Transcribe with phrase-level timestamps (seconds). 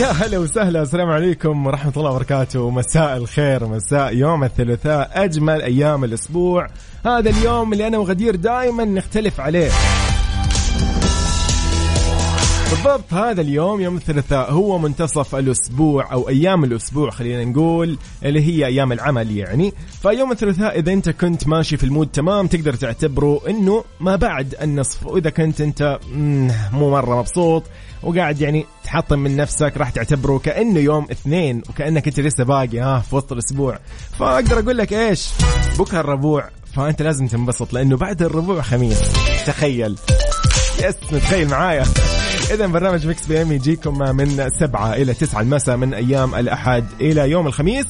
[0.00, 2.70] يا هلا وسهلا السلام عليكم ورحمة الله وبركاته.
[2.70, 6.66] مساء الخير مساء يوم الثلاثاء أجمل أيام الأسبوع.
[7.06, 9.70] هذا اليوم اللي أنا وغدير دائما نختلف عليه.
[12.74, 18.66] بالضبط هذا اليوم يوم الثلاثاء هو منتصف الأسبوع أو أيام الأسبوع خلينا نقول اللي هي
[18.66, 19.72] أيام العمل يعني.
[20.02, 25.06] فيوم الثلاثاء إذا أنت كنت ماشي في المود تمام تقدر تعتبره إنه ما بعد النصف.
[25.06, 25.98] وإذا كنت أنت
[26.72, 27.62] مو مرة مبسوط
[28.02, 32.98] وقاعد يعني تحطم من نفسك راح تعتبره كأنه يوم اثنين وكأنك أنت لسه باقي ها
[32.98, 33.78] في وسط الأسبوع.
[34.18, 35.28] فأقدر أقول لك إيش؟
[35.78, 39.00] بكرة الربوع فأنت لازم تنبسط لأنه بعد الربوع خميس.
[39.46, 39.96] تخيل.
[40.84, 41.84] yes متخيل معايا؟
[42.50, 47.46] اذا برنامج Mix PM يجيكم من سبعة إلى تسعة المساء من أيام الأحد إلى يوم
[47.46, 47.86] الخميس.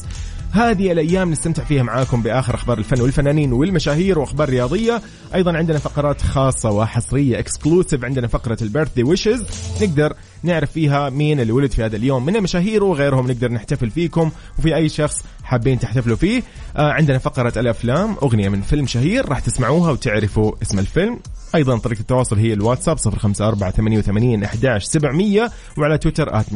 [0.52, 5.02] هذه الأيام نستمتع فيها معاكم بآخر أخبار الفن والفنانين والمشاهير وأخبار رياضية.
[5.34, 9.45] أيضا عندنا فقرات خاصة وحصرية exclusive عندنا فقرة ال birthday wishes
[9.82, 14.30] نقدر نعرف فيها مين اللي ولد في هذا اليوم من المشاهير وغيرهم نقدر نحتفل فيكم.
[14.58, 16.42] وفي أي شخص حابين تحتفلوا فيه
[16.77, 21.19] آه عندنا فقرة الأفلام أغنية من فيلم شهير راح تسمعوها وتعرفوا اسم الفيلم.
[21.55, 26.47] أيضا طريقة التواصل هي الواتساب 05488 11700 وعلى تويتر at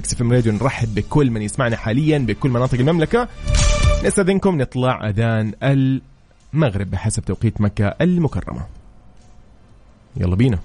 [0.48, 3.28] نرحب بكل من يسمعنا حاليا بكل مناطق المملكة.
[4.04, 8.66] نستأذنكم نطلع أذان المغرب بحسب توقيت مكة المكرمة.
[10.16, 10.58] يلا بينا.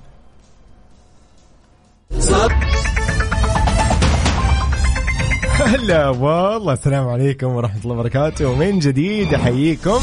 [5.53, 8.55] هلا والله السلام عليكم ورحمة الله وبركاته.
[8.55, 9.99] من جديد أحييكم.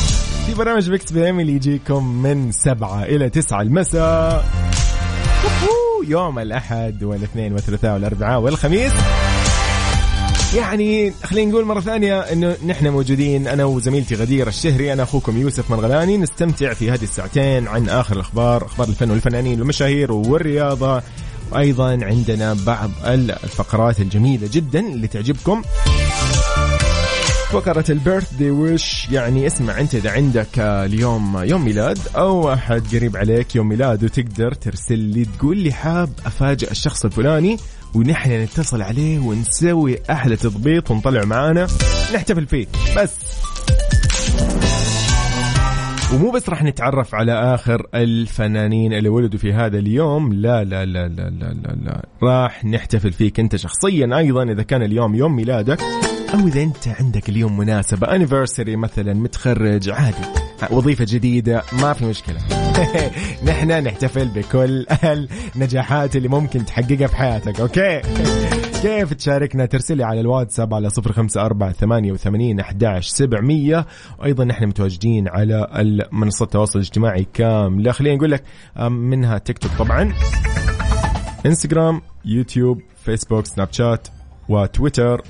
[0.46, 4.44] في برنامج Mix PM اللي يجيكم من سبعة إلى تسعة المساء.
[6.08, 8.92] يوم الأحد والاثنين والثلاثاء والأربعاء والخميس.
[10.56, 15.70] يعني خلينا نقول مرة ثانية إنه نحن موجودين أنا وزميلتي غدير الشهري أنا أخوكم يوسف
[15.70, 21.02] مرغلاني نستمتع في هذه الساعتين عن آخر الأخبار أخبار الفن والفنانين والمشاهير والرياضة.
[21.52, 25.62] وأيضا عندنا بعض الفقرات الجميلة جدا اللي تعجبكم
[27.52, 33.16] فقرة البيرث دي وش يعني؟ اسمع أنت إذا عندك اليوم يوم ميلاد أو أحد قريب
[33.16, 37.56] عليك يوم ميلاد وتقدر ترسل لي تقول لي حاب أفاجئ الشخص الفلاني
[37.94, 41.66] ونحن نتصل عليه ونسوي أحلى تضبيط ونطلع معانا.
[42.14, 42.66] نحتفل فيه
[42.96, 43.14] بس.
[46.14, 51.08] ومو بس راح نتعرف على آخر الفنانين اللي ولدوا في هذا اليوم لا لا لا
[51.08, 52.06] لا لا لا, لا.
[52.22, 55.80] راح نحتفل فيك أنت شخصيا أيضا إذا كان اليوم يوم ميلادك.
[56.34, 60.16] أو إذا أنت عندك اليوم مناسبة انيفرساري مثلا متخرج عادي.
[60.70, 62.38] وظيفة جديدة ما في مشكلة.
[63.48, 64.86] نحن نحتفل بكل
[65.56, 68.00] النجاحات اللي ممكن تحققها في حياتك okay؟
[68.82, 73.86] كيف تشاركنا؟ ترسلي على الواتساب على صفر خمسة أربعة ثمانية وثمانين أحداش سبعمية.
[74.18, 75.68] وأيضا نحن متواجدين على
[76.12, 77.92] منصات التواصل الاجتماعي كاملة.
[77.92, 78.42] خلينا نقول لك
[78.90, 80.12] منها تيك توك طبعا
[81.46, 84.08] انستغرام يوتيوب فيسبوك سناب شات
[84.48, 85.22] وتويتر.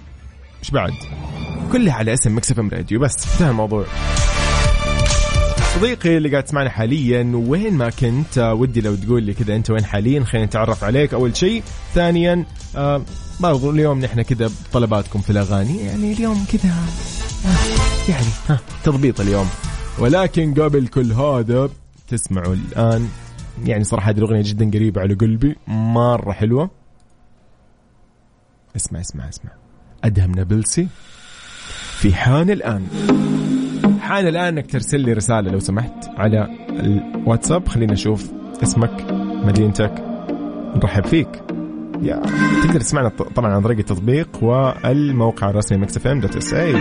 [0.60, 0.92] إيش بعد.
[1.72, 3.84] كلها على اسم Mix FM Radio بس انتهى الموضوع.
[5.74, 9.84] صديقي اللي قاعد تسمعنا حاليا وين ما كنت ودي لو تقول لي كذا أنت وين
[9.84, 11.62] حاليا خلينا نتعرف عليك أول شيء.
[11.94, 12.44] ثانيا
[12.76, 13.02] آه
[13.40, 15.78] برضو اليوم نحن كذا بطلباتكم في الأغاني.
[15.78, 19.48] يعني اليوم كذا آه يعني ها تضبيط اليوم.
[19.98, 21.70] ولكن قبل كل هذا
[22.08, 23.08] تسمعوا الآن
[23.64, 26.70] يعني صراحة هذه الأغنية جدا قريبة على قلبي مرة حلوة.
[28.76, 29.59] اسمع اسمع اسمع.
[30.04, 30.88] أدهم نابلسي
[31.98, 32.86] في حان الآن.
[34.00, 37.68] حان الآن إنك ترسل لي رسالة لو سمحت على الواتساب.
[37.68, 38.30] خلينا نشوف
[38.62, 39.06] اسمك
[39.44, 39.94] مدينتك
[40.76, 41.42] نرحب فيك.
[42.02, 42.22] يا
[42.62, 46.72] تقدر تسمعنا طبعا عن طريق التطبيق والموقع الرسمي Mix FM dot SA.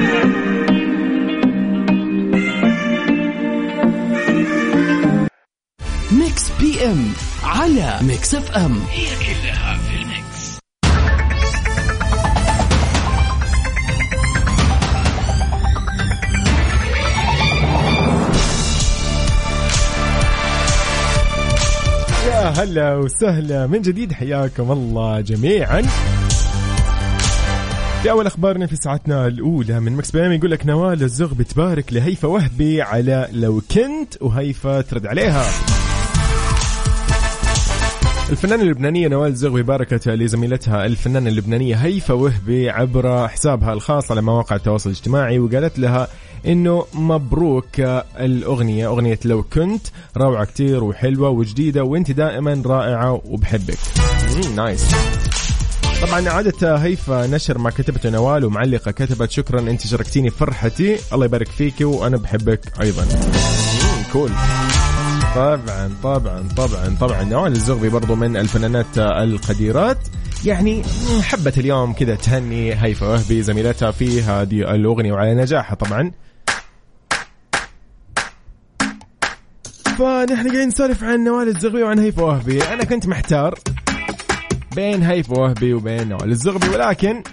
[6.11, 7.05] Mix PM
[7.43, 8.79] على Mix FM.
[8.91, 9.68] هي كلها
[22.59, 25.81] هلا وسهلا من جديد حياكم الله جميعا.
[28.03, 32.27] في أول أخبارنا في ساعتنا الأولى من Mix PM يقول لك نوال الزغبي تبارك لهيفا
[32.27, 35.45] وهبي على لو كنت وهيفا ترد عليها.
[38.29, 44.55] الفنانة اللبنانية نوال الزغبي باركت لزميلتها الفنانة اللبنانية هيفا وهبي عبر حسابها الخاص على مواقع
[44.55, 46.07] التواصل الاجتماعي وقالت لها
[46.45, 47.79] إنه مبروك
[48.19, 49.87] الأغنية أغنية لو كنت.
[50.17, 53.77] روعة كتير وحلوة وجديدة وإنت دائما رائعة وبحبك.
[54.55, 54.95] nice
[56.01, 59.31] طبعا عادت هيفا نشر ما كتبته نوال ومعلقة كتبت.
[59.31, 60.97] شكرا إنت شاركتيني فرحتي.
[61.13, 63.05] الله يبارك فيك وأنا بحبك أيضا.
[64.13, 64.31] cool
[65.35, 67.23] طبعا طبعا طبعا طبعا.
[67.23, 69.97] نوال الزغبي برضو من الفنانات القديرات.
[70.45, 70.83] يعني
[71.21, 76.11] حبت اليوم كذا تهني هيفا وهبي زميلتها في هذه الأغنية وعلى نجاحها طبعا.
[79.99, 82.63] فنحن قاعدين نسولف عن نوال الزغبي وعن هيفا وهبي.
[82.63, 83.59] أنا كنت محتار
[84.75, 87.23] بين هيفا وهبي وبين نوال الزغبي ولكن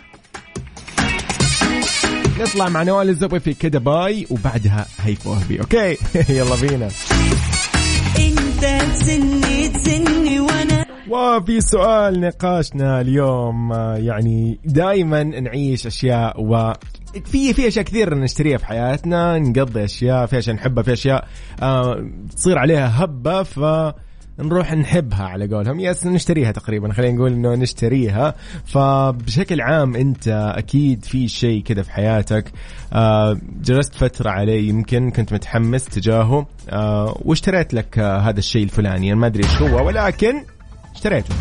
[2.41, 5.61] نطلع مع نوال الزغبي في كده bye وبعدها هيفا وهبي.
[5.61, 5.97] okay؟
[6.39, 6.89] يلا بينا.
[8.19, 16.73] انت تسني تسني وأنا وفي سؤال نقاشنا اليوم آه، يعني دائما نعيش أشياء و
[17.25, 21.29] في في أشياء كثير نشتريها في حياتنا نقضي أشياء في أشياء نحبها في أشياء
[21.63, 23.61] آه تصير عليها هبة ف
[24.39, 25.81] نروح نحبها على قولهم.
[25.81, 28.35] yes نشتريها تقريبا خلينا نقول إنه نشتريها.
[28.65, 32.53] فبشكل عام أنت أكيد في شيء كذا في حياتك
[32.93, 39.15] آه جلست فترة عليه يمكن كنت متحمس تجاهه آه واشتريت لك هذا الشيء الفلاني.
[39.15, 40.45] ما أدري إيش هو ولكن
[40.95, 41.35] اشتريته.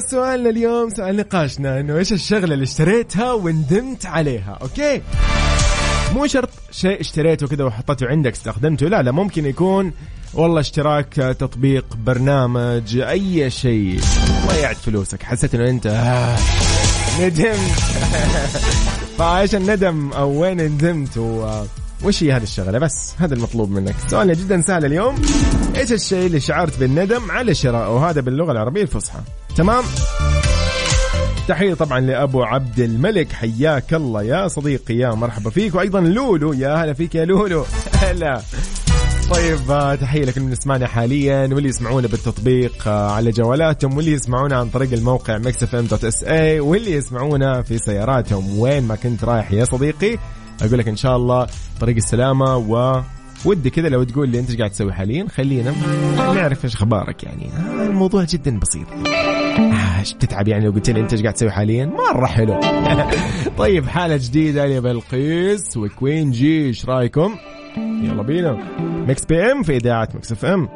[0.00, 5.02] فسؤالنا اليوم سؤال نقاشنا إنه إيش الشغلة اللي اشتريتها وندمت عليها okay؟
[6.14, 9.92] مو شرط شيء اشتريته كذا وحطيته عندك استخدمته لا لا ممكن يكون
[10.34, 14.00] والله اشتراك تطبيق برنامج أي شيء.
[14.48, 15.22] ضيعت فلوسك.
[15.22, 16.36] حسيت إنه أنت آه
[17.20, 17.56] ندمت.
[19.18, 21.62] فإيش الندم؟ أو وين ندمت؟ و
[22.04, 23.94] وش هي هذه الشغلة؟ بس هذا المطلوب منك.
[24.08, 25.14] سؤالنا جدا سهل اليوم.
[25.76, 29.20] إيش الشيء اللي شعرت بالندم على شرائه وهذا باللغة العربية الفصحى.
[29.58, 29.84] تمام؟
[31.48, 36.74] تحية طبعا لأبو عبد الملك حياك الله يا صديقي يا مرحبا فيك وأيضا لولو يا
[36.74, 37.64] هلا فيك يا لولو.
[38.02, 38.40] هلا.
[39.30, 44.56] طيب آه، تحية لكل من يسمعنا حاليا واللي يسمعونا بالتطبيق آه، على جوالاتهم واللي يسمعونا
[44.56, 48.58] عن طريق الموقع mixfm.sa واللي يسمعونا في سياراتهم.
[48.58, 50.18] وين ما كنت رايح يا صديقي؟
[50.62, 51.46] أقول لك إن شاء الله
[51.80, 53.02] طريق السلامة و
[53.44, 55.74] ودي كذا لو تقول لي إيش قاعد تسوي حاليا خلينا
[56.16, 57.46] نعرف إيش أخبارك يعني.
[57.46, 58.86] آه، الموضوع جدا بسيط.
[59.58, 62.60] إيش بتتعب يعني لو قلت لي أنت إيش قاعد تسوي حاليا؟ مرة حلو.
[63.58, 67.36] طيب حالة جديدة لبلقيس و Queen G إيش رأيكم؟
[67.76, 68.58] يلا بينا.
[69.06, 70.68] Mix PM في إذاعة Mix FM.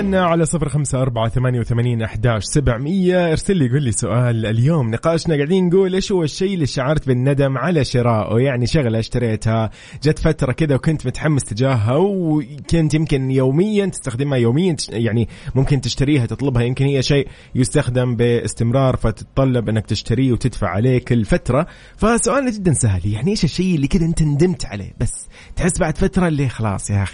[0.00, 3.30] إذا على صفر خمسة أربعة ثمانية وثمانين أحداش سبعمية.
[3.30, 4.46] أرسل لي قول لي سؤال.
[4.46, 9.70] اليوم نقاشنا قاعدين نقول إيش هو الشيء اللي شعرت بالندم على شرائه يعني شغلة اشتريتها
[10.02, 16.62] جت فترة كذا وكنت متحمس تجاهها وكنت يمكن يوميا تستخدمها يوميا يعني ممكن تشتريها تطلبها.
[16.62, 21.66] يمكن هي شيء يستخدم باستمرار فتتطلب إنك تشتريه وتدفع عليه كل فترة.
[21.96, 26.28] فسؤالنا جدا سهل يعني إيش الشيء اللي كذا أنت ندمت عليه؟ بس تحس بعد فترة
[26.28, 27.06] اللي خلاص يا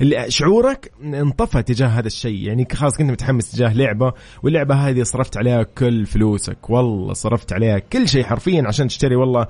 [0.00, 2.46] اللي شعورك انطفى تجاه هذا الشيء.
[2.46, 4.12] يعني خلاص كنت متحمس تجاه لعبة
[4.42, 6.70] واللعبة هذه صرفت عليها كل فلوسك.
[6.70, 9.16] والله صرفت عليها كل شيء حرفيا عشان تشتري.
[9.16, 9.46] والله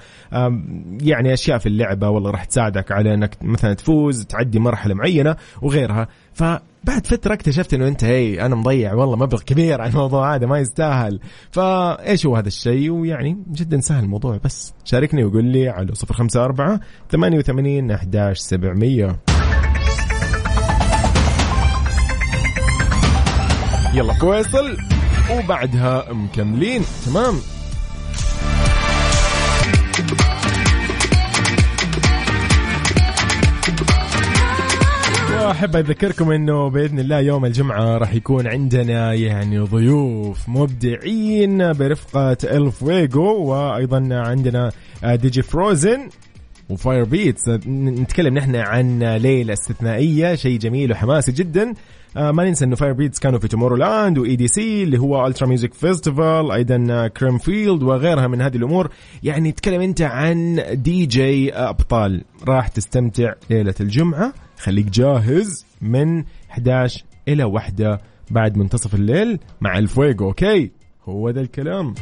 [1.01, 2.09] يعني أشياء في اللعبة.
[2.09, 6.09] والله راح تساعدك على إنك مثلا تفوز تعدي مرحلة معينة وغيرها.
[6.33, 8.95] فبعد فترة اكتشفت إنه أنت هي أنا مضيع.
[8.95, 11.21] والله مبلغ كبير على الموضوع هذا ما يستاهل.
[11.51, 14.41] فإيش هو هذا الشيء؟ ويعني جدا سهل الموضوع.
[14.45, 16.81] بس شاركني وقول لي على 054
[17.11, 19.30] 88 11 700
[23.95, 24.15] يلا.
[24.15, 24.77] فيصل
[25.31, 26.83] وبعدها مكملين.
[27.07, 27.35] تمام.
[35.41, 43.45] وأحب أذكركم إنه بإذن الله يوم الجمعة راح يكون عندنا يعني ضيوف مبدعين برفقة الفويجو
[43.45, 44.73] وأيضا عندنا
[45.05, 46.09] DJ Frozen.
[46.71, 47.49] و Firebeatz.
[47.67, 51.75] نتكلم نحن عن ليلة استثنائية شيء جميل وحماسي جدا.
[52.17, 56.51] آه ما ننسى إنه Firebeatz كانوا في Tomorrowland و EDC اللي هو Ultra Music Festival
[56.53, 58.91] أيضا Creamfields وغيرها من هذه الأمور.
[59.23, 62.25] يعني تكلم أنت عن دي جي أبطال.
[62.49, 64.33] راح تستمتع ليلة الجمعة.
[64.59, 67.99] خليك جاهز من 11 إلى 1
[68.31, 70.71] بعد منتصف الليل مع الفويجو أوكي؟
[71.05, 71.95] هو ذا الكلام.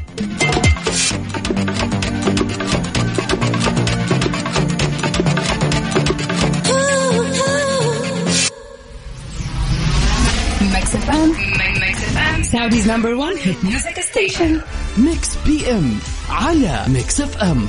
[10.89, 11.29] Mix FM
[11.81, 14.61] Mix FM Saudi's number 1 hit music station
[14.99, 15.99] Mix PM
[16.31, 17.67] على Mix FM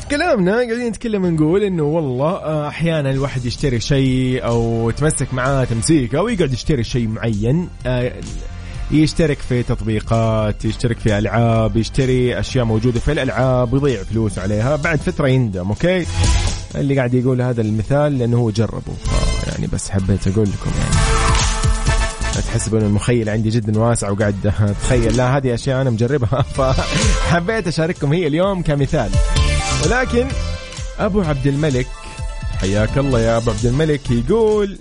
[0.00, 5.64] في كلامنا قاعدين نتكلم نقول إنه والله آه، أحيانا الواحد يشتري شيء أو تمسك معاه
[5.64, 8.12] تمسيكه ويقعد يشتري شيء معين آه،
[8.90, 14.98] يشترك في تطبيقات يشترك في ألعاب يشتري أشياء موجودة في الألعاب ويضيع فلوس عليها بعد
[14.98, 16.06] فترة يندم أوكي؟
[16.76, 18.92] اللي قاعد يقول هذا المثال لأنه هو جربه.
[19.46, 20.96] يعني بس حبيت أقول لكم يعني.
[22.34, 25.16] لا تحسبوا ان المخيل عندي جدا واسع وقاعد أتخيل.
[25.16, 26.42] لا هذه أشياء أنا مجربها.
[26.56, 29.10] فحبيت أشارككم هي اليوم كمثال.
[29.84, 30.28] ولكن
[30.98, 31.86] أبو عبد الملك
[32.60, 34.78] حياك الله يا أبو عبد الملك يقول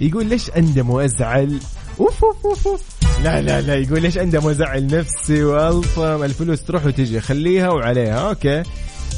[0.00, 1.58] يقول ليش اندم وازعل
[2.00, 2.82] أوف أوف أوف, أوف.
[3.22, 8.28] لا لا لا يقول ليش اندم وازعل نفسي وألطم؟ الفلوس تروح وتجي خليها وعليها.
[8.28, 8.62] okay.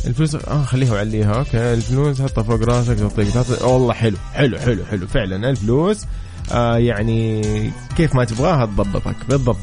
[0.07, 1.75] الفلوس آه خليها وعليها okay.
[1.75, 5.07] الفلوس حطها فوق راسك تعطيك والله حلو حلو حلو حلو.
[5.07, 6.05] فعلا الفلوس
[6.53, 7.43] آه يعني
[7.97, 9.17] كيف ما تبغاها تضبطك.
[9.29, 9.57] بالضبط.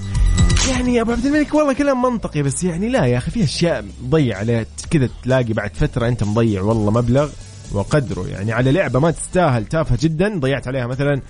[0.69, 3.85] يعني يا أبو عبد الملك والله كلام منطقي بس يعني لا يا أخي في أشياء
[4.03, 7.29] مضيع عليها كذا تلاقي بعد فترة أنت مضيع والله مبلغ
[7.71, 8.27] وقدره.
[8.27, 11.21] يعني على لعبة ما تستاهل تافهة جدا ضيعت عليها مثلا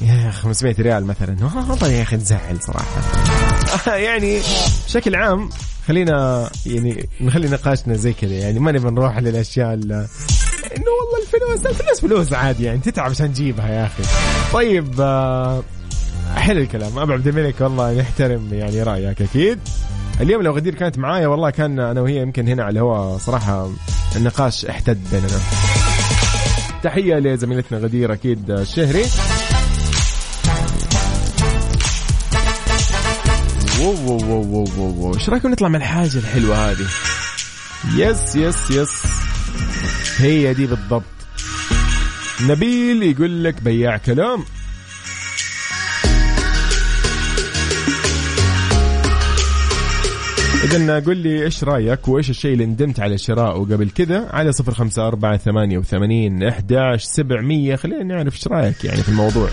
[0.00, 1.36] يا 500 ريال مثلا.
[1.70, 3.00] والله يا أخي تزعل صراحة.
[3.86, 4.40] يعني
[4.86, 5.50] بشكل عام
[5.88, 12.00] خلينا يعني نخلي نقاشنا زي كذا يعني ما نبي نروح للأشياء إنه والله الفلوس الفلوس
[12.00, 14.02] فلوس عادي يعني تتعب عشان تجيبها يا أخي.
[14.52, 15.62] طيب آه،
[16.36, 16.98] حلو الكلام.
[16.98, 19.58] أبو عبد الملك والله نحترم يعني رأيك أكيد.
[20.20, 23.70] اليوم لو غدير كانت معايا والله كان أنا وهي يمكن هنا على الهواء صراحة
[24.16, 25.40] النقاش احتد بيننا.
[26.82, 29.04] تحية لزميلتنا غدير أكيد الشهري.
[33.84, 36.86] wow wow wow wow إيش رأيكم نطلع من الحاجة الحلوة هذه؟
[37.96, 39.02] yes yes yes
[40.18, 41.02] هي دي بالضبط.
[42.42, 44.44] نبيل يقول لك بياع كلام.
[50.64, 54.74] إذا قل لي إيش رأيك وإيش الشيء اللي ندمت على شراءه قبل كذا؟ على صفر
[54.74, 57.76] خمسة أربعة ثمانية وثمانين إحداش سبعمية.
[57.76, 59.48] خلينا نعرف إيش رأيك يعني في الموضوع.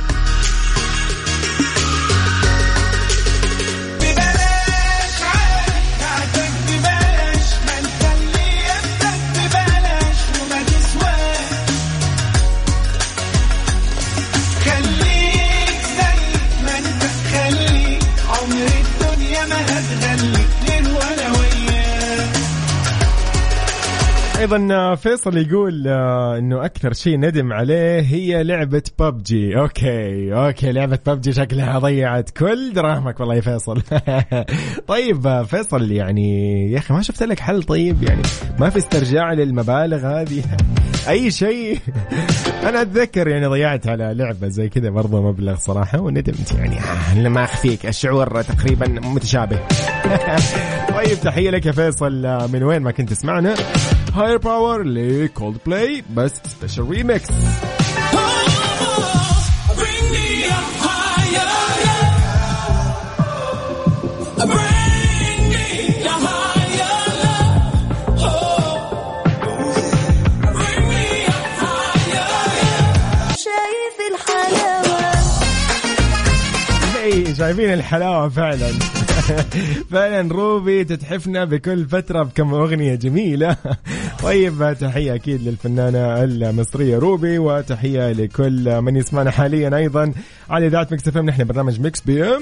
[24.54, 31.00] أيضا فيصل يقول آه، إنه أكثر شيء ندم عليه هي لعبة PUBG okay okay لعبة
[31.08, 33.82] ببجي شكلها ضيعت كل دراهمك والله يا فيصل.
[34.88, 38.22] طيب آه، فيصل يعني يا أخي ما شفت لك حل طيب؟ يعني
[38.60, 40.44] ما في استرجاع للمبالغ هذه.
[41.10, 41.80] أي شيء.
[42.68, 46.78] أنا أتذكر يعني ضيعت على لعبة زي كذا برضه مبلغ صراحة وندمت يعني.
[46.80, 49.60] آه، ما أخفيك الشعور تقريبا متشابه.
[50.96, 52.48] طيب تحية لك يا فيصل.
[52.54, 53.56] من وين ما كنت تسمعنا.
[54.14, 56.84] Higher Power ل Coldplay بس special
[74.14, 75.12] الحلاوة.
[77.04, 79.01] اي شايفين الحلاوة فعلا.
[79.92, 83.58] فعلا روبي تتحفنا بكل فترة بكم أغنية جميلة.
[84.24, 90.14] طيب تحية أكيد للفنانة المصرية روبي وتحية لكل من يسمعنا حاليا أيضا
[90.50, 92.42] على إذاعة Mix FM نحن برنامج Mix PM.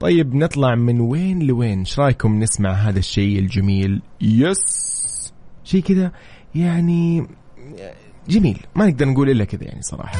[0.00, 5.32] طيب نطلع من وين لوين؟ إيش رأيكم نسمع هذا الشيء الجميل؟ yes!
[5.64, 6.12] شيء كذا
[6.54, 7.26] يعني
[8.28, 8.58] جميل.
[8.74, 10.18] ما نقدر نقول إلا كذا يعني صراحة.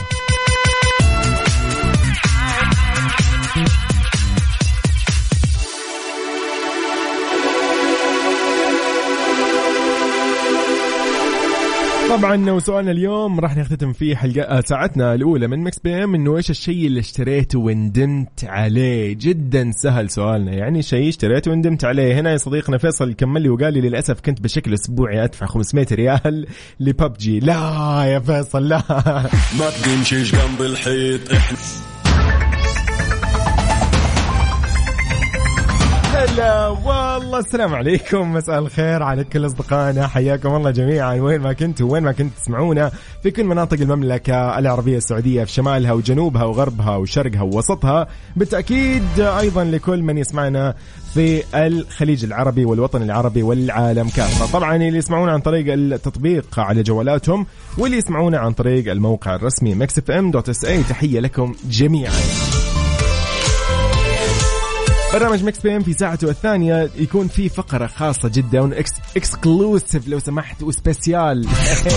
[12.10, 16.50] طبعا وسؤالنا اليوم راح نختتم فيه حلقة آه، ساعتنا الأولى من Mix PM إنه إيش
[16.50, 20.52] الشيء اللي اشتريته وندمت عليه؟ جدا سهل سؤالنا.
[20.52, 22.20] يعني شيء اشتريته وندمت عليه.
[22.20, 26.46] هنا يا صديقنا فيصل كمل لي وقال لي للأسف كنت بشكل أسبوعي أدفع 500 ريال
[26.80, 28.82] لببجي لا يا فيصل لا.
[29.58, 31.32] ما تمشيش جنب الحيط.
[31.32, 31.58] إحنا
[36.16, 41.14] هلا والله السلام عليكم مساء الخير على كل أصدقائنا حياكم الله جميعا.
[41.14, 42.90] وين ما كنتوا وين ما كنت تسمعونا
[43.22, 48.06] في كل مناطق المملكة العربية السعودية في شمالها وجنوبها وغربها وشرقها ووسطها.
[48.36, 50.74] بالتأكيد أيضا لكل من يسمعنا
[51.14, 57.46] في الخليج العربي والوطن العربي والعالم كافه طبعا اللي يسمعونا عن طريق التطبيق على جوالاتهم
[57.78, 60.82] واللي يسمعونا عن طريق الموقع الرسمي Mix FM dot SA.
[60.82, 62.12] تحية لكم جميعا.
[65.18, 68.80] برنامج Mix PM في ساعته الثانية يكون في فقرة خاصة جدا
[69.16, 71.48] exclusive لو سمحت و special.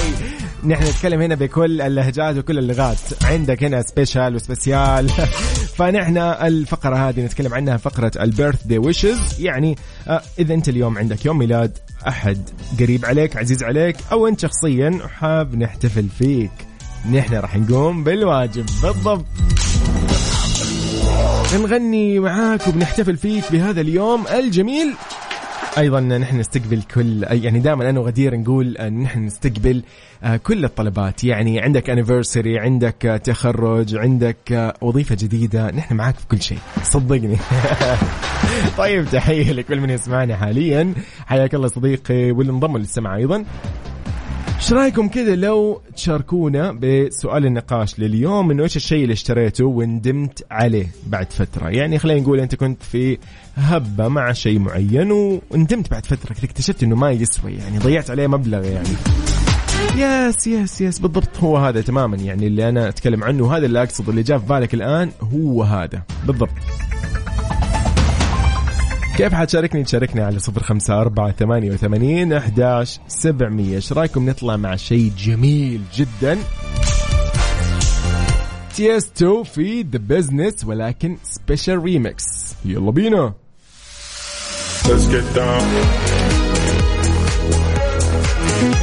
[0.63, 2.97] نحن نتكلم هنا بكل اللهجات وكل اللغات.
[3.23, 5.09] عندك هنا special و spécial.
[5.77, 11.25] فنحن الفقرة هذه نتكلم عنها فقرة ال birthday wishes يعني آه، إذا أنت اليوم عندك
[11.25, 12.49] يوم ميلاد أحد
[12.79, 16.51] قريب عليك عزيز عليك أو أنت شخصيا حاب نحتفل فيك.
[17.11, 18.65] نحن راح نقوم بالواجب.
[18.83, 19.25] بالضبط.
[21.53, 24.93] نغني معاك وبنحتفل فيك بهذا اليوم الجميل.
[25.77, 29.83] أيضا نحن نستقبل كل يعني دائما أنا وغدير نقول أن نحن نستقبل
[30.23, 31.23] آه، كل الطلبات.
[31.23, 35.71] يعني عندك انيفرساري عندك تخرج عندك آه، وظيفة جديدة.
[35.71, 36.59] نحن معاك في كل شيء.
[36.83, 37.37] صدقني.
[38.77, 40.93] طيب تحية لكل من يسمعنا حاليا.
[41.25, 43.45] حياك الله صديقي واللي انضم للسمع أيضا.
[44.59, 50.87] إيش رأيكم كذا لو تشاركونا بسؤال النقاش لليوم إنه إيش الشيء اللي اشتريته وندمت عليه
[51.07, 53.17] بعد فترة؟ يعني خلينا نقول أنت كنت في
[53.55, 55.11] هبة مع شيء معين
[55.51, 58.89] وندمت بعد فترة اكتشفت إنه ما يسوى يعني ضيعت عليه مبلغ يعني.
[59.97, 64.09] yes yes yes بالضبط هو هذا تماما يعني اللي أنا أتكلم عنه وهذا اللي اقصد
[64.09, 66.49] اللي جاء في بالك الآن هو هذا بالضبط.
[69.19, 74.75] كيف حتشاركني؟ تشاركني على صفر خمسة أربعة ثمانية وثمانين أحداش سبعمية إيش رأيكم؟ نطلع مع
[74.75, 76.37] شيء جميل جدا.
[78.75, 83.33] Tiësto في The Business ولكن special remix يلا بينا.
[84.83, 85.63] Let's get down.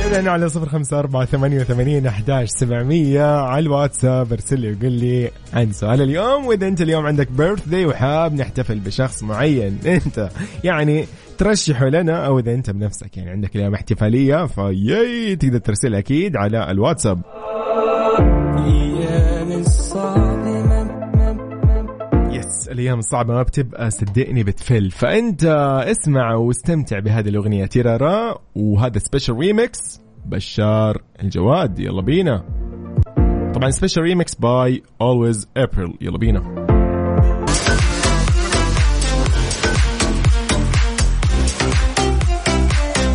[0.07, 4.33] إذا على صفر خمسة أربعة ثمانية وثمانين أحداش سبعمية على الواتساب.
[4.33, 6.47] ارسل لي وقول لي عن سؤال اليوم.
[6.47, 10.29] وإذا أنت اليوم عندك birthday وحاب نحتفل بشخص معين أنت
[10.65, 11.07] يعني
[11.39, 16.71] ترشحه لنا أو إذا أنت بنفسك يعني عندك اليوم احتفالية فيي تقدر ترسل أكيد على
[16.71, 17.21] الواتساب.
[22.69, 24.91] الأيام الصعبه ما بتبقى صدقني بتفل.
[24.91, 25.45] فأنت
[25.87, 31.79] اسمع واستمتع بهذه الأغنية تيرارا وهذا special remix بشار الجواد.
[31.79, 32.45] يلا بينا.
[33.55, 36.67] طبعا special remix by Always April يلا بينا.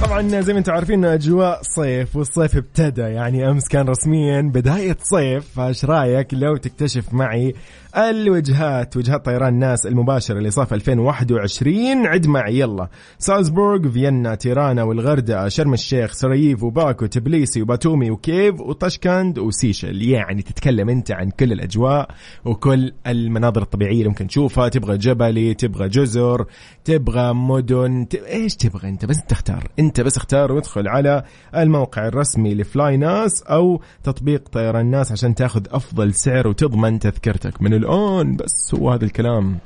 [0.04, 5.48] طبعا زي ما أنتم عارفين أجواء صيف والصيف ابتدى يعني أمس كان رسميا بداية صيف
[5.56, 7.56] فايش رأيك لو تكتشف معي
[7.98, 12.90] الوجهات وجهات طيران ناس المباشرة لصيف 2021 عد معي يلا.
[13.18, 20.02] سالزبورغ فيينا تيرانا والغردقه شرم الشيخ سراييف وباكو تبليسي وباتومي وكيف وطشكند وسيشل.
[20.02, 22.08] يعني تتكلم أنت عن كل الأجواء
[22.46, 24.70] وكل المناظر الطبيعية اللي ممكن تشوفها.
[24.70, 26.46] تبغى جبلي تبغى جزر
[26.86, 28.16] تبغى مدن ت...
[28.16, 31.24] إيش تبغى أنت؟ بس تختار أنت بس اختار وادخل على
[31.56, 37.62] الموقع الرسمي ل flynas أو تطبيق طيران ناس عشان تاخذ أفضل سعر وتضمن تذكرتك.
[37.62, 39.58] من الآن بس هو هذا الكلام.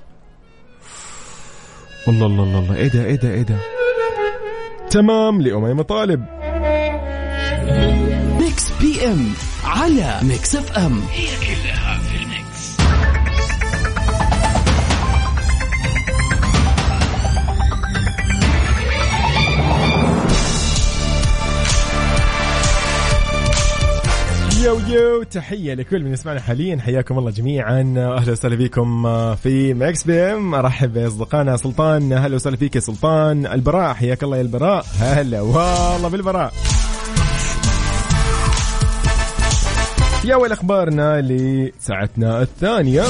[2.08, 3.56] الله الله الله الله إيه ده إيه ده إيه ده.
[4.90, 6.26] تمام لأميمة طالب.
[8.40, 9.34] Mix PM
[9.66, 11.02] على Mix FM.
[24.66, 26.78] yo yo تحية لكل من يسمعنا حاليا.
[26.78, 27.82] حياكم الله جميعا.
[27.98, 29.04] أهلا وسهلا فيكم
[29.36, 30.56] في Mix PM.
[30.56, 32.14] أرحب بأصدقائنا سلطان.
[32.14, 33.46] أهلا وسهلا فيك يا سلطان.
[33.46, 34.86] البراء حياك الله يا البراء.
[35.00, 36.54] هلا والله بالبراء.
[40.22, 43.04] في اول أخبارنا لساعتنا الثانية.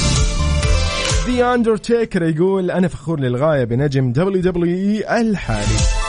[1.28, 6.05] The Undertaker يقول أنا فخور للغاية بنجم WWE الحالي.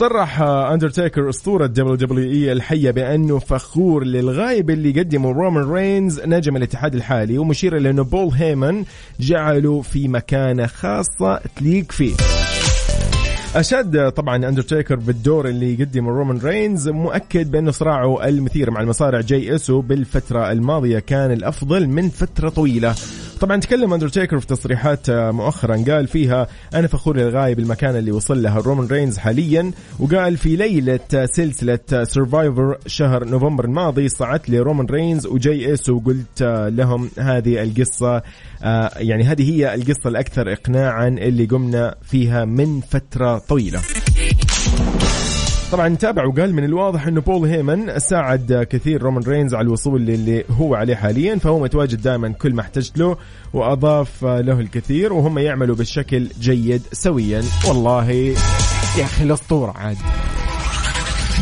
[0.00, 7.38] صرح اندرتيكر أسطورة WWE الحية بأنه فخور للغايه باللي قدمه رومان رينز نجم الاتحاد الحالي
[7.38, 8.84] ومشير إلى إنه بول هيمن
[9.20, 12.14] جعله في مكانة خاصة تليق فيه.
[13.54, 19.54] أشاد طبعا أندرتيكر بالدور اللي يقدمه رومان رينز مؤكد بأنه صراعه المثير مع المصارع جاي
[19.54, 22.94] إسو بالفترة الماضية كان الأفضل من فترة طويلة.
[23.40, 28.58] طبعا تكلم اندرتيكر في تصريحات مؤخرا قال فيها أنا فخور للغاية بالمكان اللي وصل لها
[28.58, 29.70] رومان رينز حاليا.
[29.98, 37.10] وقال في ليلة سلسلة Survivor شهر نوفمبر الماضي صعدت لرومان رينز وجاي إيسو وقلت لهم
[37.18, 38.22] هذه القصة
[38.62, 43.80] آه، يعني هذه هي القصة الأكثر اقناعا اللي قمنا فيها من فترة طويلة.
[45.72, 50.44] طبعا تابع وقال من الواضح إنه بول هيمن ساعد كثير رومان رينز على الوصول للي
[50.50, 53.16] هو عليه حاليا فهو متواجد دائما كل ما احتجت له
[53.52, 57.42] وأضاف له الكثير وهم يعملوا بالشكل جيد سويا.
[57.68, 58.10] والله
[58.98, 59.96] يا أخي الأسطورة عاد.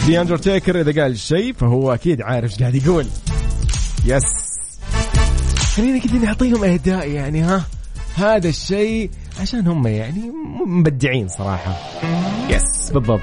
[0.07, 3.07] The Undertaker إذا قال شيء فهو أكيد عارف إيش قاعد يقول.
[4.07, 4.23] yes.
[5.77, 7.65] خلينا كذا نعطيهم أهداء يعني ها.
[8.15, 9.11] هذا الشيء
[9.41, 10.33] عشان هم يعني
[10.67, 11.77] مبدعين صراحة.
[12.51, 13.21] yes بالضبط.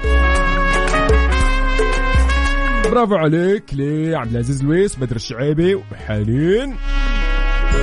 [2.92, 3.64] برافو عليك.
[3.72, 6.76] لعبد العزيز لويس بدر الشعيبي وحالين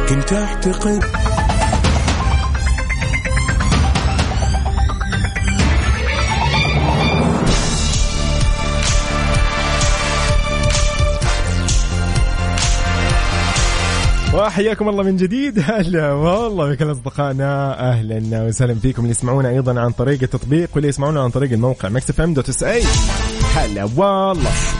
[0.09, 1.03] كنت أعتقد
[14.33, 15.59] وحياكم الله من جديد.
[15.69, 19.01] هلا والله بكل اصدقائنا أهلا وسهلا فيكم.
[19.01, 22.83] اللي يسمعونا أيضا عن طريق التطبيق واللي يسمعونا عن طريق الموقع Mix FM dot SA.
[23.55, 24.78] هلا والله.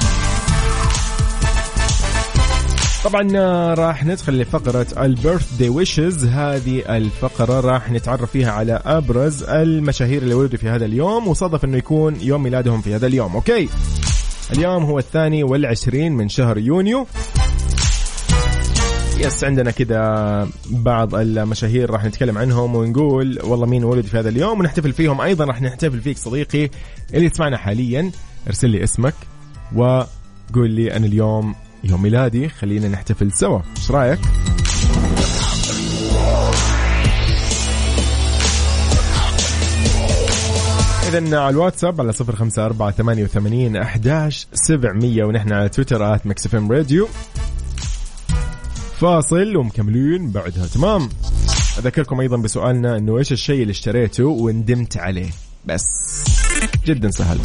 [3.10, 9.44] طبعا آه، راح ندخل لفقرة ال birthday wishes هذه الفقرة راح نتعرف فيها على أبرز
[9.44, 13.36] المشاهير اللي ولدوا في هذا اليوم وصادف أنه يكون يوم ميلادهم في هذا اليوم.
[13.36, 13.70] okay.
[14.54, 17.08] اليوم هو الثاني والعشرين من شهر يونيو.
[19.20, 24.60] yes عندنا كذا بعض المشاهير راح نتكلم عنهم ونقول والله مين ولد في هذا اليوم؟
[24.60, 25.46] ونحتفل فيهم أيضا.
[25.46, 26.70] راح نحتفل فيك صديقي
[27.14, 28.12] اللي تسمعنا حاليا
[28.48, 29.16] ارسل لي اسمك
[29.76, 33.60] وقول لي أنا اليوم يوم ميلادي خلينا نحتفل سوا.
[33.78, 34.20] إيش رأيك؟
[41.10, 46.26] إذا على الواتساب على صفر خمسة أربعة ثمانية وثمانين أحداش سبعمية ونحن على تويتر آت
[46.46, 47.08] إف إم راديو.
[49.00, 50.68] فاصل ومكملين بعدها.
[50.68, 51.10] تمام.
[51.78, 55.30] أذكركم أيضا بسؤالنا أنه إيش الشيء اللي اشتريته وندمت عليه؟
[55.66, 55.84] بس.
[56.86, 57.40] جدا سهل.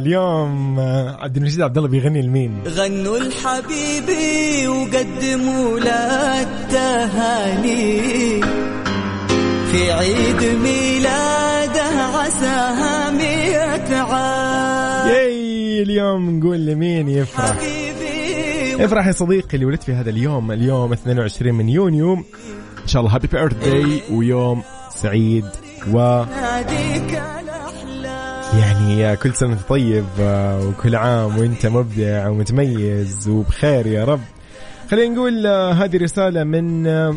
[0.00, 0.80] اليوم
[1.20, 8.00] عبد المجيد عبد الله بيغني لمين؟ غنوا لحبيبي وقدموا له التهاني
[9.72, 11.82] في عيد ميلاده
[12.14, 17.56] عساها مئة عام ياي اليوم نقول لمين يفرح؟
[18.80, 22.14] افرح يا صديقي اللي ولدت في هذا اليوم اليوم 22 من يونيو.
[22.82, 24.62] إن شاء الله هابي بيرث داي ويوم
[24.94, 25.44] سعيد
[25.92, 26.24] و
[28.98, 34.20] يعني كل وأنت طيب آه، وكل عام وأنت مبدع ومتميز وبخير يا رب.
[34.90, 37.14] خلينا نقول آه، هذه رسالة من آه،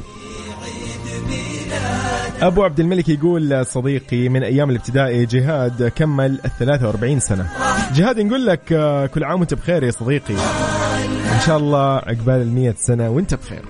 [2.41, 7.49] أبو عبد الملك يقول صديقي من أيام الابتدائي جهاد كمل ال 43 سنة.
[7.93, 8.63] جهاد نقول لك
[9.13, 10.33] كل عام وأنت بخير يا صديقي.
[11.36, 13.62] إن شاء الله عقبال ال 100 سنة وأنت بخير.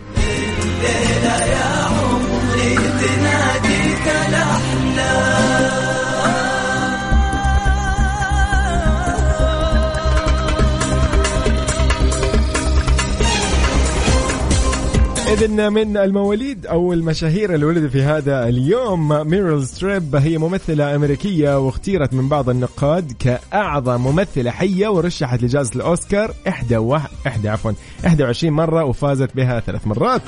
[15.33, 21.59] إذن من المواليد أو المشاهير اللي ولدوا في هذا اليوم ميريل ستريب هي ممثلة أمريكية
[21.59, 26.99] واختيرت من بعض النقاد كأعظم ممثلة حية ورشحت لجائزة الأوسكار إحدى و...
[27.27, 27.71] إحدى عفوا
[28.03, 30.21] 21 مرة وفازت بها ثلاث مرات.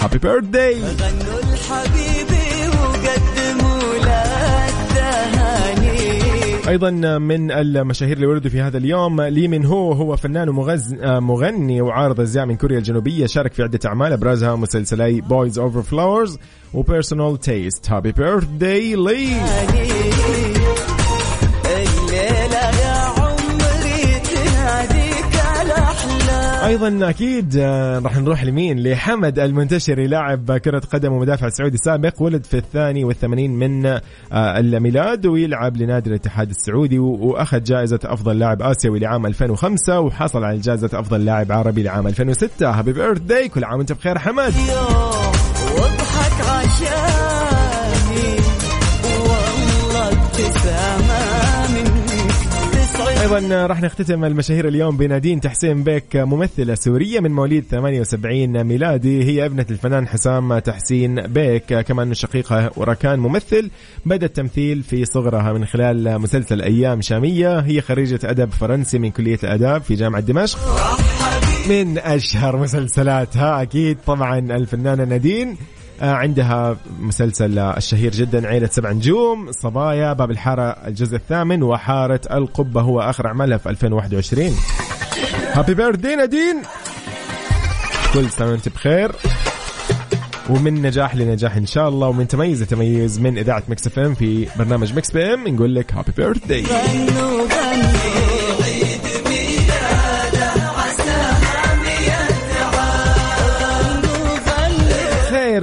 [0.00, 2.41] happy birthday غنوا لحبيبي
[6.68, 10.94] أيضا من المشاهير اللي ولدوا في هذا اليوم لي مين هو هو فنان ومغز...
[11.04, 16.38] مغني وعارض ازياء من كوريا الجنوبية شارك في عدة اعمال ابرزها مسلسلي Boys Over Flowers
[16.74, 19.28] و Personal Taste happy birthday لي
[26.72, 32.22] الأحلام أيضا أكيد آه، راح نروح لمين؟ لحمد المنتشري لاعب كرة قدم ومدافع سعودي سابق
[32.22, 34.00] ولد في الثاني والثمانين من آه،
[34.32, 40.90] الميلاد ويلعب لنادي الاتحاد السعودي وأخذ جائزة أفضل لاعب آسيوي لعام 2005 وحصل على جائزة
[40.92, 44.54] أفضل لاعب عربي لعام 2006 happy birthday كل عام وأنت بخير حمد.
[45.78, 47.31] واضحك عشاني
[53.32, 59.46] أيضا راح نختتم المشاهير اليوم بنادين تحسين بيك ممثلة سورية من مواليد 78 ميلادي هي
[59.46, 61.74] أبنة الفنان حسام تحسين بيك.
[61.74, 63.70] كمان شقيقها وركان ممثل
[64.06, 67.60] بدأ التمثيل في صغرها من خلال مسلسل أيام شامية.
[67.60, 70.58] هي خريجة أدب فرنسي من كلية الاداب في جامعة دمشق.
[71.68, 75.56] من أشهر مسلسلاتها أكيد طبعا الفنانة نادين.
[76.02, 82.80] عندها مسلسل آه، الشهير جدا عيلة سبع نجوم صبايا باب الحارة الجزء الثامن وحارة القبة
[82.80, 84.56] هو آخر أعمالها في 2021
[85.52, 86.62] happy birthday نادين.
[88.14, 89.12] كل سنة وأنت بخير.
[90.50, 94.94] ومن نجاح لنجاح إن شاء الله ومن تميز لتميز من إذاعة Mix FM في برنامج
[94.94, 97.46] Mix PM نقول لك happy birthday غنوا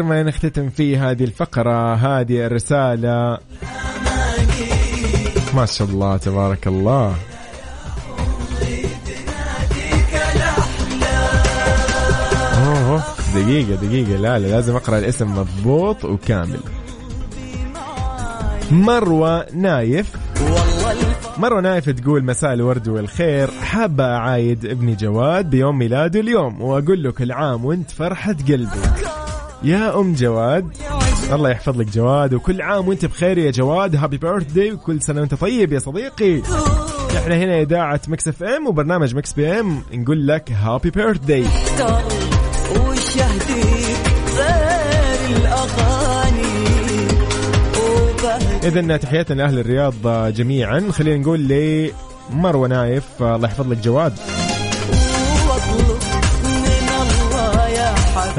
[0.09, 3.37] ما نختتم فيه هذه الفقرة هذه الرسالة.
[5.53, 7.15] ما شاء الله تبارك الله.
[12.67, 13.03] أوه
[13.35, 14.17] دقيقة دقيقة.
[14.17, 16.59] لا لا لازم أقرأ الاسم مضبوط وكامل.
[18.71, 20.15] مروة نايف.
[21.37, 23.51] مروة نايف تقول مساء الورد والخير.
[23.51, 28.79] حابة أعايد ابني جواد بيوم ميلاده اليوم وأقول له كل عام وانت فرحة قلبي
[29.63, 30.67] يا أم جواد.
[31.33, 33.95] الله يحفظ لك جواد وكل عام وأنت بخير يا جواد.
[33.95, 36.41] happy birthday وكل سنة وأنت طيب يا صديقي.
[37.17, 40.91] إحنا هنا إذاعة Mix FM وبرنامج Mix PM نقول لك happy
[45.37, 47.07] الاغاني
[47.79, 49.93] وبهدي إذا تحياتنا لأهل الرياض
[50.33, 50.83] جميعا.
[50.91, 51.91] خلينا نقول لي
[52.29, 53.03] مروة نايف.
[53.21, 54.13] الله يحفظ لك جواد.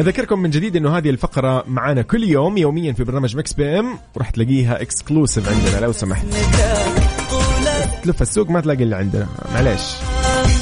[0.01, 4.31] أذكركم من جديد إنه هذه الفقرة معانا كل يوم يوميا في برنامج Mix PM وراح
[4.31, 6.27] تلاقيها exclusive عندنا لو سمحت.
[8.03, 9.81] تلف السوق ما تلاقي اللي عندنا معليش.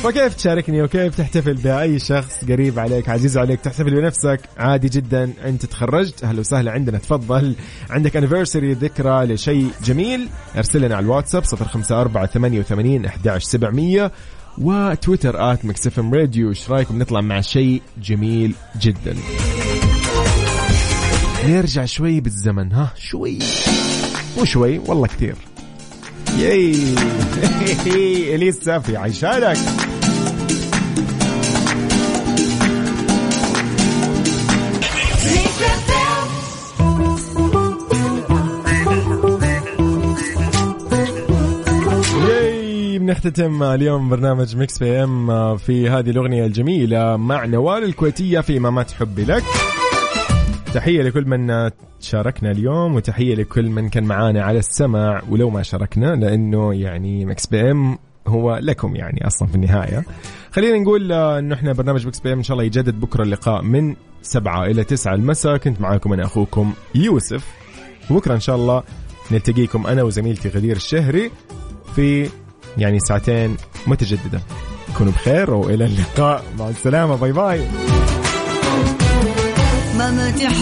[0.05, 5.67] وكيف تشاركني وكيف تحتفل بأي شخص قريب عليك عزيز عليك تحتفل بنفسك؟ عادي جدا أنت
[5.67, 7.55] تخرجت أهلا وسهلا عندنا تفضل.
[7.91, 14.13] عندك anniversary ذكرى لشيء جميل؟ أرسل لنا على الواتساب 054 88 11700
[14.61, 16.49] وتويتر آت مكسفم راديو.
[16.49, 19.17] إيش رأيكم؟ نطلع مع شيء جميل جدا.
[21.45, 23.39] نرجع شوي بالزمن ها؟ شوي.
[24.39, 25.35] مو شوي والله كثير.
[26.39, 26.75] ياي.
[28.35, 29.88] إليس سافي عيشانك
[43.09, 49.25] بنختتم اليوم برنامج Mix PM في هذه الأغنية الجميلة مع نوال الكويتية في مامات حبي
[49.25, 49.43] لك.
[50.75, 56.07] تحية لكل من شاركنا اليوم وتحية لكل من كان معانا على السمع ولو ما شاركنا
[56.07, 60.05] لأنه يعني Mix PM هو لكم يعني أصلا في النهاية.
[60.51, 63.97] خلينا نقول آه، إنه إحنا برنامج Mix PM إن شاء الله يجدد بكرة اللقاء من
[64.23, 65.57] سبعة إلى تسعة المساء.
[65.57, 67.47] كنت معاكم أنا أخوكم يوسف.
[68.11, 68.83] وبكره إن شاء الله
[69.33, 71.31] نلتقيكم أنا وزميلتي غدير الشهري
[71.95, 72.29] في
[72.77, 74.41] يعني ساعتين متجددة.
[74.99, 76.45] كونوا بخير وإلى اللقاء.
[76.59, 77.17] مع السلامة.
[77.17, 77.69] باي باي.